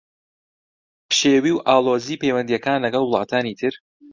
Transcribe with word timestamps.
پشێوی 1.09 1.53
و 1.55 1.63
ئاڵۆزیی 1.67 2.19
پەیوەندییەکان 2.21 2.83
لەگەڵ 2.85 3.03
وڵاتانی 3.05 3.57
تر 3.59 3.73